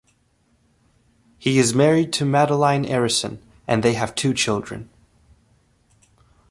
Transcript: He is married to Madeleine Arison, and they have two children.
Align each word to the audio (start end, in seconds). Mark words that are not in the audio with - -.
He 1.37 1.59
is 1.59 1.75
married 1.75 2.11
to 2.13 2.25
Madeleine 2.25 2.85
Arison, 2.85 3.37
and 3.67 3.83
they 3.83 3.93
have 3.93 4.15
two 4.15 4.33
children. 4.33 4.89